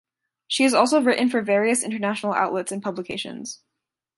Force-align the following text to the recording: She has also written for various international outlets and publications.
She 0.47 0.63
has 0.63 0.73
also 0.73 0.99
written 0.99 1.29
for 1.29 1.43
various 1.43 1.83
international 1.83 2.33
outlets 2.33 2.71
and 2.71 2.81
publications. 2.81 3.61